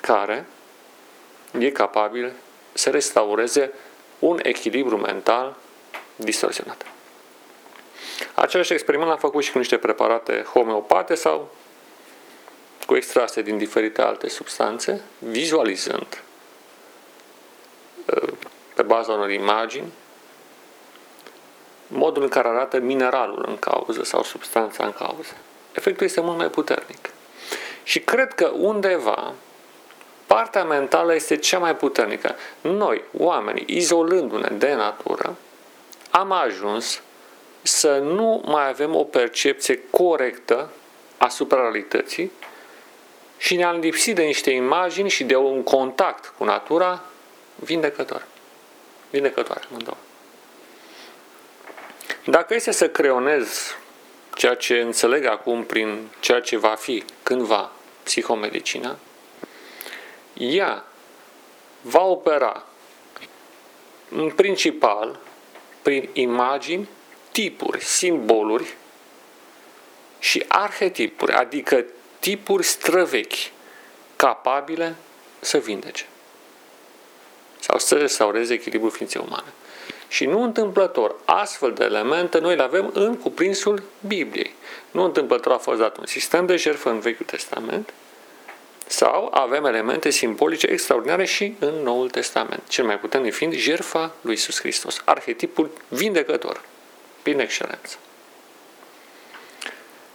care 0.00 0.46
e 1.58 1.70
capabil 1.70 2.32
să 2.72 2.90
restaureze 2.90 3.72
un 4.18 4.38
echilibru 4.42 4.96
mental 4.96 5.56
distorsionat. 6.16 6.86
Același 8.34 8.72
experiment 8.72 9.08
l-am 9.08 9.18
făcut 9.18 9.44
și 9.44 9.52
cu 9.52 9.58
niște 9.58 9.76
preparate 9.76 10.42
homeopate 10.52 11.14
sau 11.14 11.38
cu 11.38 12.92
cu 12.92 12.98
extrase 12.98 13.42
din 13.42 13.58
diferite 13.58 14.02
alte 14.02 14.28
substanțe, 14.28 15.02
vizualizând 15.18 16.22
uh, 18.06 18.32
pe 18.74 18.82
baza 18.82 19.12
unor 19.12 19.30
imagini 19.30 19.92
modul 21.86 22.22
în 22.22 22.28
care 22.28 22.48
arată 22.48 22.78
mineralul 22.78 23.44
în 23.48 23.58
cauză 23.58 24.02
sau 24.02 24.22
substanța 24.22 24.84
în 24.84 24.92
cauză. 24.92 25.36
Efectul 25.74 26.06
este 26.06 26.20
mult 26.20 26.36
mai 26.36 26.50
puternic. 26.50 27.10
Și 27.82 28.00
cred 28.00 28.32
că 28.32 28.46
undeva 28.46 29.34
partea 30.26 30.64
mentală 30.64 31.14
este 31.14 31.36
cea 31.36 31.58
mai 31.58 31.76
puternică. 31.76 32.36
Noi, 32.60 33.02
oamenii, 33.18 33.64
izolându-ne 33.66 34.48
de 34.56 34.74
natură, 34.74 35.36
am 36.10 36.32
ajuns 36.32 37.02
să 37.62 37.98
nu 37.98 38.42
mai 38.44 38.68
avem 38.68 38.94
o 38.94 39.04
percepție 39.04 39.80
corectă 39.90 40.70
asupra 41.16 41.60
realității 41.60 42.32
și 43.38 43.56
ne-am 43.56 43.78
lipsit 43.78 44.14
de 44.14 44.22
niște 44.22 44.50
imagini 44.50 45.08
și 45.08 45.24
de 45.24 45.36
un 45.36 45.62
contact 45.62 46.32
cu 46.38 46.44
natura 46.44 47.02
vindecător. 47.54 48.26
Vindecătoare, 49.10 49.62
mândouă. 49.68 49.96
Dacă 52.24 52.54
este 52.54 52.70
să 52.70 52.88
creionez 52.88 53.76
ceea 54.34 54.54
ce 54.54 54.80
înțeleg 54.80 55.24
acum 55.24 55.64
prin 55.64 56.08
ceea 56.20 56.40
ce 56.40 56.56
va 56.56 56.74
fi 56.74 57.04
cândva 57.22 57.72
psihomedicina, 58.02 58.98
ea 60.34 60.84
va 61.80 62.02
opera 62.02 62.66
în 64.08 64.30
principal 64.30 65.18
prin 65.82 66.08
imagini, 66.12 66.88
tipuri, 67.32 67.84
simboluri 67.84 68.74
și 70.18 70.44
arhetipuri, 70.48 71.32
adică 71.32 71.84
tipuri 72.18 72.64
străvechi, 72.64 73.50
capabile 74.16 74.96
să 75.40 75.58
vindece 75.58 76.06
sau 77.60 77.78
să 77.78 77.94
restaureze 77.94 78.54
echilibrul 78.54 78.90
ființei 78.90 79.22
umane. 79.26 79.52
Și 80.12 80.26
nu 80.26 80.42
întâmplător, 80.42 81.14
astfel 81.24 81.72
de 81.72 81.84
elemente 81.84 82.38
noi 82.38 82.56
le 82.56 82.62
avem 82.62 82.90
în 82.94 83.16
cuprinsul 83.16 83.82
Bibliei. 84.06 84.54
Nu 84.90 85.04
întâmplător 85.04 85.52
a 85.52 85.58
fost 85.58 85.78
dat 85.78 85.96
un 85.96 86.06
sistem 86.06 86.46
de 86.46 86.56
jertfă 86.56 86.90
în 86.90 87.00
Vechiul 87.00 87.26
Testament, 87.26 87.92
sau 88.86 89.28
avem 89.34 89.64
elemente 89.64 90.10
simbolice 90.10 90.66
extraordinare 90.66 91.24
și 91.24 91.54
în 91.58 91.74
Noul 91.82 92.10
Testament, 92.10 92.62
cel 92.68 92.84
mai 92.84 92.98
puternic 92.98 93.34
fiind 93.34 93.54
jertfa 93.54 94.14
lui 94.20 94.32
Iisus 94.32 94.58
Hristos, 94.60 95.02
arhetipul 95.04 95.70
vindecător, 95.88 96.60
prin 97.22 97.40
excelență. 97.40 97.96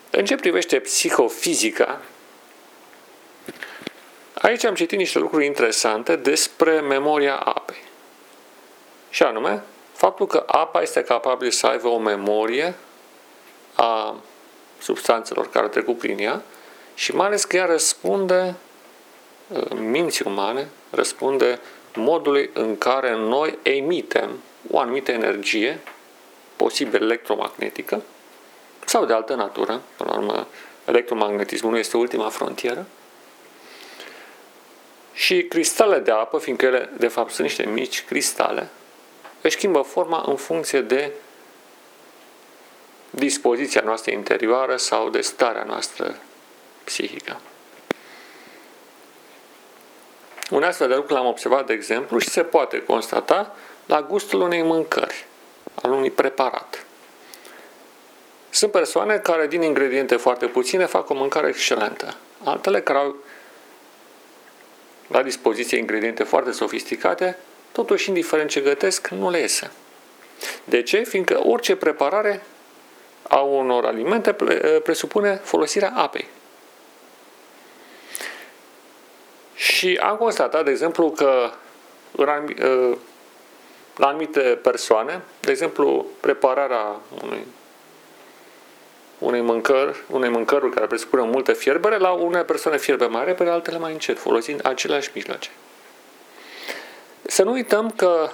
În 0.10 0.26
ce 0.26 0.36
privește 0.36 0.80
psihofizica, 0.80 2.02
aici 4.34 4.64
am 4.66 4.76
citit 4.76 4.98
niște 4.98 5.20
lucruri 5.20 5.46
interesante 5.46 6.16
despre 6.16 6.80
memoria 6.80 7.36
apei. 7.36 7.84
Și 9.10 9.24
anume, 9.24 9.64
faptul 9.98 10.28
că 10.28 10.44
apa 10.46 10.82
este 10.82 11.04
capabilă 11.04 11.50
să 11.50 11.68
aibă 11.68 11.88
o 11.88 11.98
memorie 11.98 12.76
a 13.76 14.16
substanțelor 14.80 15.50
care 15.50 15.68
trec 15.68 15.98
prin 15.98 16.20
ea 16.20 16.42
și 16.96 17.16
mai 17.16 17.26
ales 17.26 17.44
că 17.44 17.56
ea 17.56 17.66
răspunde 17.66 18.56
uh, 19.48 19.70
minții 19.70 20.26
umane, 20.28 20.70
răspunde 20.90 21.60
modului 21.96 22.50
în 22.54 22.78
care 22.78 23.16
noi 23.16 23.58
emitem 23.62 24.30
o 24.72 24.80
anumită 24.80 25.12
energie, 25.12 25.80
posibil 26.56 27.02
electromagnetică, 27.02 28.02
sau 28.86 29.06
de 29.06 29.14
altă 29.14 29.36
natură. 29.36 29.82
Până 29.98 30.10
la 30.12 30.18
urmă, 30.18 30.48
electromagnetismul 30.86 31.72
nu 31.72 31.78
este 31.78 31.98
ultima 31.98 32.30
frontieră. 32.30 32.86
Și 35.14 35.44
cristalele 35.44 36.00
de 36.00 36.12
apă, 36.12 36.38
fiindcă 36.38 36.66
ele, 36.66 36.90
de 36.98 37.08
fapt, 37.08 37.32
sunt 37.32 37.48
niște 37.48 37.66
mici 37.66 38.04
cristale, 38.06 38.70
își 39.42 39.56
schimbă 39.56 39.82
forma 39.82 40.24
în 40.28 40.36
funcție 40.36 40.82
de 40.82 41.12
dispoziția 43.10 43.82
noastră 43.82 44.12
interioară 44.12 44.76
sau 44.76 45.10
de 45.10 45.22
starea 45.22 45.64
noastră 45.64 46.16
psihică. 46.84 47.40
Un 50.52 50.64
astfel 50.64 50.88
de 50.88 50.96
lucru 50.96 51.14
l-am 51.14 51.26
observat, 51.26 51.66
de 51.66 51.74
exemplu, 51.74 52.20
și 52.20 52.30
se 52.30 52.44
poate 52.44 52.84
constata 52.84 53.56
la 53.86 54.02
gustul 54.02 54.42
unei 54.42 54.62
mâncări, 54.62 55.26
al 55.82 55.92
unui 55.92 56.12
preparat. 56.12 56.86
Sunt 58.50 58.72
persoane 58.72 59.18
care 59.18 59.48
din 59.48 59.62
ingrediente 59.62 60.16
foarte 60.16 60.48
puține 60.48 60.86
fac 60.86 61.10
o 61.10 61.14
mâncare 61.14 61.48
excelentă. 61.48 62.16
Altele 62.44 62.82
care 62.82 63.00
au 63.00 63.16
la 65.08 65.24
dispoziție 65.24 65.78
ingrediente 65.78 66.24
foarte 66.24 66.52
sofisticate, 66.52 67.38
totuși, 67.78 68.08
indiferent 68.08 68.50
ce 68.50 68.60
gătesc, 68.60 69.08
nu 69.08 69.30
le 69.30 69.40
iese. 69.40 69.72
De 70.64 70.82
ce? 70.82 71.04
Fiindcă 71.04 71.42
orice 71.46 71.76
preparare 71.76 72.46
a 73.28 73.40
unor 73.40 73.86
alimente 73.86 74.36
presupune 74.84 75.36
folosirea 75.36 75.94
apei. 75.96 76.28
Și 79.56 80.00
am 80.02 80.16
constatat, 80.16 80.64
de 80.64 80.72
exemplu, 80.72 81.10
că 81.10 81.50
la 83.96 84.08
anumite 84.08 84.40
persoane, 84.40 85.22
de 85.40 85.52
exemplu, 85.52 86.06
prepararea 86.20 87.00
unui 87.24 87.46
unei 89.20 89.42
mâncări, 89.42 89.98
unei 90.12 90.30
mâncăruri 90.30 90.74
care 90.74 90.86
presupune 90.86 91.22
multă 91.22 91.54
fierbere, 91.54 91.98
la 91.98 92.12
unele 92.12 92.44
persoane 92.44 92.78
fierbe 92.78 93.06
mai 93.06 93.26
repede, 93.26 93.50
altele 93.50 93.78
mai 93.78 93.92
încet, 93.92 94.20
folosind 94.20 94.68
aceleași 94.68 95.12
mijloace. 95.14 95.50
Să 97.38 97.44
nu 97.44 97.52
uităm 97.52 97.92
că 97.92 98.30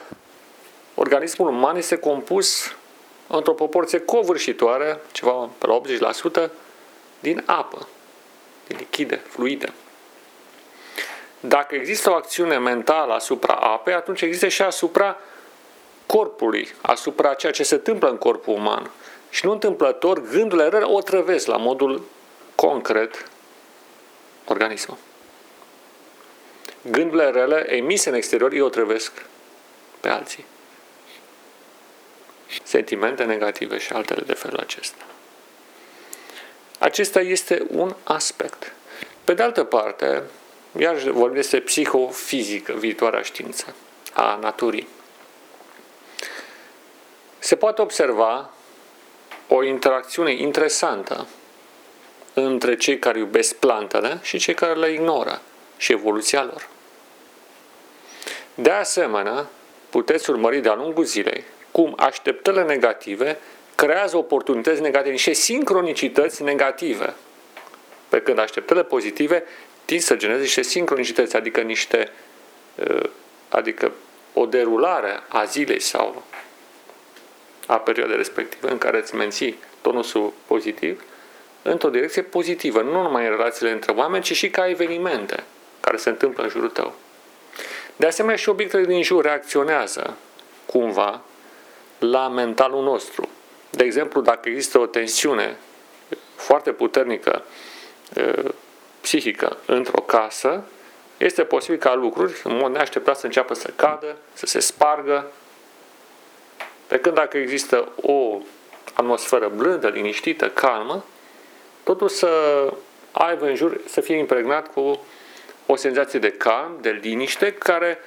organismul 0.95 1.47
uman 1.47 1.75
este 1.75 1.97
compus 1.97 2.75
într-o 3.27 3.53
proporție 3.53 3.99
covârșitoare, 3.99 4.99
ceva 5.11 5.49
pe 5.57 5.67
la 5.67 6.11
80%, 6.47 6.49
din 7.19 7.43
apă, 7.45 7.87
din 8.67 8.77
lichide, 8.77 9.15
fluide. 9.15 9.73
Dacă 11.39 11.75
există 11.75 12.09
o 12.09 12.13
acțiune 12.13 12.57
mentală 12.57 13.13
asupra 13.13 13.53
apei, 13.53 13.93
atunci 13.93 14.21
există 14.21 14.47
și 14.47 14.61
asupra 14.61 15.17
corpului, 16.05 16.75
asupra 16.81 17.33
ceea 17.33 17.51
ce 17.51 17.63
se 17.63 17.75
întâmplă 17.75 18.09
în 18.09 18.17
corpul 18.17 18.53
uman. 18.53 18.91
Și 19.29 19.45
nu 19.45 19.51
întâmplător, 19.51 20.21
gândurile 20.21 20.67
rele 20.67 20.85
o 20.85 21.01
trăvesc 21.01 21.47
la 21.47 21.57
modul 21.57 22.03
concret 22.55 23.29
organismul. 24.45 24.97
Gândurile 26.91 27.29
rele 27.29 27.73
emise 27.75 28.09
în 28.09 28.15
exterior 28.15 28.51
îi 28.51 28.61
o 28.61 28.69
trăvesc 28.69 29.11
pe 29.99 30.09
alții. 30.09 30.45
Sentimente 32.63 33.23
negative 33.23 33.77
și 33.77 33.93
altele 33.93 34.21
de 34.25 34.33
felul 34.33 34.59
acesta. 34.59 35.05
Acesta 36.79 37.19
este 37.19 37.65
un 37.69 37.95
aspect. 38.03 38.73
Pe 39.23 39.33
de 39.33 39.43
altă 39.43 39.63
parte, 39.63 40.23
iarăși 40.77 41.09
vorbim 41.09 41.35
despre 41.35 41.59
psihofizică, 41.59 42.73
viitoarea 42.73 43.21
știință 43.21 43.75
a 44.13 44.35
naturii. 44.41 44.87
Se 47.39 47.55
poate 47.55 47.81
observa 47.81 48.49
o 49.47 49.63
interacțiune 49.63 50.31
interesantă 50.31 51.27
între 52.33 52.75
cei 52.75 52.99
care 52.99 53.19
iubesc 53.19 53.55
plantele 53.55 54.19
și 54.21 54.37
cei 54.37 54.53
care 54.53 54.73
le 54.73 54.91
ignoră 54.91 55.41
și 55.77 55.91
evoluția 55.91 56.43
lor. 56.43 56.71
De 58.55 58.69
asemenea, 58.69 59.47
puteți 59.89 60.29
urmări 60.29 60.59
de-a 60.59 60.73
lungul 60.73 61.03
zilei 61.03 61.43
cum 61.71 61.93
așteptările 61.97 62.63
negative 62.63 63.37
creează 63.75 64.17
oportunități 64.17 64.81
negative, 64.81 65.15
și 65.15 65.33
sincronicități 65.33 66.43
negative. 66.43 67.13
Pe 68.09 68.21
când 68.21 68.39
așteptările 68.39 68.85
pozitive 68.85 69.43
tind 69.85 70.01
să 70.01 70.15
genereze 70.15 70.43
niște 70.43 70.61
sincronicități, 70.61 71.35
adică 71.35 71.61
niște 71.61 72.11
uh, 72.75 73.09
adică 73.49 73.91
o 74.33 74.45
derulare 74.45 75.23
a 75.27 75.43
zilei 75.43 75.79
sau 75.79 76.23
a 77.65 77.77
perioadei 77.77 78.15
respective 78.15 78.71
în 78.71 78.77
care 78.77 78.97
îți 78.97 79.15
menții 79.15 79.59
tonusul 79.81 80.33
pozitiv 80.47 81.03
într-o 81.61 81.89
direcție 81.89 82.21
pozitivă, 82.21 82.81
nu 82.81 83.01
numai 83.01 83.23
în 83.25 83.29
relațiile 83.29 83.71
între 83.71 83.91
oameni, 83.91 84.23
ci 84.23 84.33
și 84.33 84.49
ca 84.49 84.69
evenimente 84.69 85.43
care 85.79 85.97
se 85.97 86.09
întâmplă 86.09 86.43
în 86.43 86.49
jurul 86.49 86.69
tău. 86.69 86.95
De 87.95 88.05
asemenea, 88.05 88.37
și 88.37 88.49
obiectele 88.49 88.85
din 88.85 89.03
jur 89.03 89.23
reacționează 89.23 90.17
cumva 90.65 91.21
la 91.99 92.27
mentalul 92.27 92.83
nostru. 92.83 93.29
De 93.69 93.83
exemplu, 93.83 94.21
dacă 94.21 94.49
există 94.49 94.79
o 94.79 94.85
tensiune 94.85 95.57
foarte 96.35 96.71
puternică 96.71 97.43
psihică 99.01 99.57
într-o 99.65 100.01
casă, 100.01 100.63
este 101.17 101.43
posibil 101.43 101.77
ca 101.77 101.93
lucruri, 101.93 102.41
în 102.43 102.57
mod 102.57 102.71
neașteptat, 102.71 103.17
să 103.17 103.25
înceapă 103.25 103.53
să 103.53 103.69
cadă, 103.75 104.15
să 104.33 104.45
se 104.45 104.59
spargă, 104.59 105.31
pe 106.87 106.99
când 106.99 107.15
dacă 107.15 107.37
există 107.37 107.91
o 108.01 108.41
atmosferă 108.93 109.51
blândă, 109.55 109.87
liniștită, 109.87 110.49
calmă, 110.49 111.05
totul 111.83 112.09
să 112.09 112.29
aibă 113.11 113.45
în 113.45 113.55
jur, 113.55 113.81
să 113.87 114.01
fie 114.01 114.15
impregnat 114.15 114.73
cu 114.73 115.05
o 115.65 115.75
senzație 115.75 116.19
de 116.19 116.31
calm, 116.31 116.77
de 116.81 116.99
liniște, 117.01 117.53
care 117.53 117.99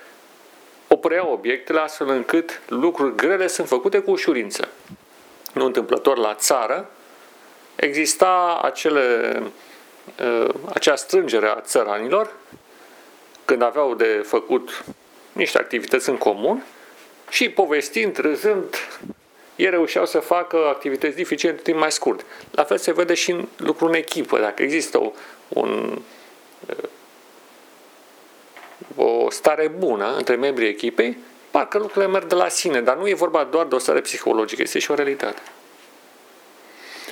o 0.88 0.96
preia 0.96 1.28
obiectele 1.28 1.80
astfel 1.80 2.08
încât 2.08 2.60
lucruri 2.68 3.16
grele 3.16 3.46
sunt 3.46 3.68
făcute 3.68 3.98
cu 3.98 4.10
ușurință. 4.10 4.68
Nu 5.52 5.64
întâmplător 5.64 6.16
la 6.16 6.34
țară 6.34 6.90
exista 7.76 8.60
acele, 8.62 9.42
uh, 10.20 10.54
acea 10.74 10.96
strângere 10.96 11.46
a 11.46 11.60
țăranilor 11.60 12.34
când 13.44 13.62
aveau 13.62 13.94
de 13.94 14.24
făcut 14.26 14.84
niște 15.32 15.58
activități 15.58 16.08
în 16.08 16.16
comun 16.16 16.64
și 17.30 17.50
povestind, 17.50 18.16
râzând, 18.16 18.74
ei 19.56 19.70
reușeau 19.70 20.06
să 20.06 20.18
facă 20.18 20.56
activități 20.56 21.16
dificile 21.16 21.50
în 21.50 21.56
timp 21.56 21.78
mai 21.78 21.92
scurt. 21.92 22.24
La 22.50 22.64
fel 22.64 22.78
se 22.78 22.92
vede 22.92 23.14
și 23.14 23.30
în 23.30 23.48
lucru 23.56 23.86
în 23.86 23.94
echipă. 23.94 24.38
Dacă 24.38 24.62
există 24.62 24.98
o, 24.98 25.12
un, 25.48 25.98
o 28.96 29.30
stare 29.30 29.68
bună 29.68 30.14
între 30.16 30.34
membrii 30.34 30.68
echipei, 30.68 31.18
parcă 31.50 31.78
lucrurile 31.78 32.10
merg 32.10 32.26
de 32.26 32.34
la 32.34 32.48
sine, 32.48 32.80
dar 32.80 32.96
nu 32.96 33.08
e 33.08 33.14
vorba 33.14 33.44
doar 33.44 33.66
de 33.66 33.74
o 33.74 33.78
stare 33.78 34.00
psihologică, 34.00 34.62
este 34.62 34.78
și 34.78 34.90
o 34.90 34.94
realitate. 34.94 35.42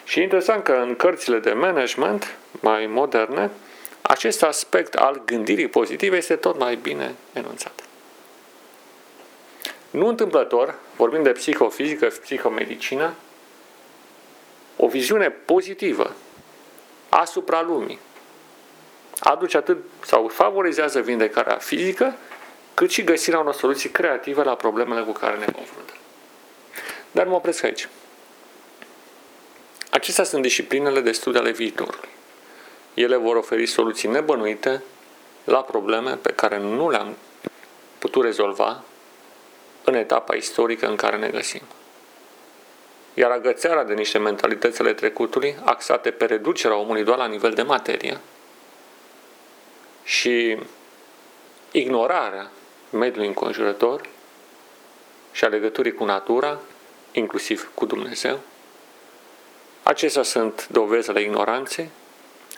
Și 0.05 0.18
e 0.18 0.23
interesant 0.23 0.62
că 0.62 0.73
în 0.73 0.97
cărțile 0.97 1.38
de 1.38 1.53
management 1.53 2.37
mai 2.51 2.87
moderne, 2.87 3.51
acest 4.03 4.42
aspect 4.42 4.94
al 4.94 5.23
gândirii 5.25 5.68
pozitive 5.68 6.16
este 6.16 6.37
tot 6.37 6.59
mai 6.59 6.77
bine 6.77 7.14
enunțat. 7.33 7.85
Nu 9.90 10.07
întâmplător, 10.07 10.75
vorbim 10.97 11.23
de 11.23 11.31
psihofizică, 11.31 12.07
psihomedicină, 12.07 13.14
o 14.77 14.87
viziune 14.87 15.31
pozitivă 15.31 16.14
asupra 17.09 17.62
lumii 17.62 17.99
aduce 19.30 19.56
atât 19.56 19.78
sau 20.04 20.28
favorizează 20.28 21.00
vindecarea 21.00 21.56
fizică, 21.56 22.16
cât 22.74 22.90
și 22.90 23.04
găsirea 23.04 23.38
unor 23.38 23.54
soluții 23.54 23.90
creative 23.90 24.42
la 24.42 24.54
problemele 24.54 25.00
cu 25.00 25.12
care 25.12 25.37
ne 25.37 25.44
confruntăm. 25.44 25.96
Dar 27.10 27.26
mă 27.26 27.34
opresc 27.34 27.64
aici. 27.64 27.88
Acestea 29.90 30.24
sunt 30.24 30.42
disciplinele 30.42 31.00
de 31.00 31.12
studiu 31.12 31.40
ale 31.40 31.50
viitorului. 31.50 32.08
Ele 32.94 33.16
vor 33.16 33.37
oferi 33.37 33.66
soluții 33.66 34.08
nebănuite 34.08 34.82
la 35.44 35.62
probleme 35.62 36.16
pe 36.16 36.32
care 36.32 36.58
nu 36.58 36.90
le-am 36.90 37.16
putut 37.98 38.22
rezolva 38.24 38.82
în 39.84 39.94
etapa 39.94 40.34
istorică 40.34 40.87
în 40.87 40.96
care 40.96 41.16
ne 41.16 41.28
găsim. 41.28 41.62
Iar 43.14 43.30
agățearea 43.30 43.84
de 43.84 43.94
niște 43.94 44.18
mentalități 44.18 44.80
ale 44.80 44.92
trecutului, 44.92 45.56
axate 45.64 46.10
pe 46.10 46.24
reducerea 46.24 46.76
omului 46.76 47.04
doar 47.04 47.18
la 47.18 47.26
nivel 47.26 47.52
de 47.52 47.62
materie, 47.62 48.20
și 50.05 50.59
ignorarea 51.71 52.51
mediului 52.90 53.27
înconjurător 53.27 54.09
și 55.33 55.45
a 55.45 55.49
legăturii 55.49 55.93
cu 55.93 56.05
natura, 56.05 56.59
inclusiv 57.12 57.71
cu 57.75 57.87
Dumnezeu, 57.87 58.40
acestea 59.83 60.23
sunt 60.23 60.69
dovezi 60.69 61.11
ale 61.11 61.21
ignoranței 61.21 61.90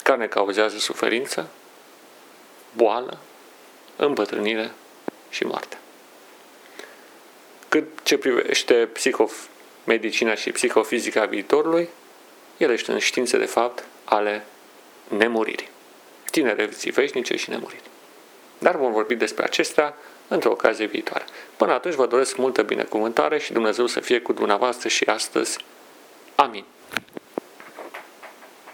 care 0.02 0.18
ne 0.18 0.26
cauzează 0.26 0.78
suferință, 0.78 1.48
boală, 2.72 3.18
îmbătrânire 3.96 4.70
și 5.28 5.44
moarte. 5.44 5.78
Cât 7.68 8.02
ce 8.02 8.18
privește 8.18 8.88
psihomedicina 8.92 10.34
și 10.34 10.50
psihofizica 10.50 11.24
viitorului, 11.24 11.88
ele 12.56 12.76
sunt 12.76 13.00
științe 13.00 13.38
de 13.38 13.44
fapt 13.44 13.84
ale 14.04 14.44
nemuririi. 15.08 15.68
Tinere 16.36 16.70
veșnice 16.94 17.36
și 17.36 17.50
nemuriri. 17.50 17.82
Dar 18.58 18.76
vom 18.76 18.92
vorbi 18.92 19.14
despre 19.14 19.44
acestea 19.44 19.96
într-o 20.28 20.50
ocazie 20.50 20.86
viitoare. 20.86 21.24
Până 21.56 21.72
atunci 21.72 21.94
vă 21.94 22.06
doresc 22.06 22.36
multă 22.36 22.62
binecuvântare 22.62 23.38
și 23.38 23.52
Dumnezeu 23.52 23.86
să 23.86 24.00
fie 24.00 24.20
cu 24.20 24.32
dumneavoastră 24.32 24.88
și 24.88 25.04
astăzi 25.04 25.58